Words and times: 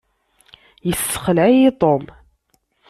Yessexleɛ-iyi 0.87 1.71
Tom. 1.81 2.03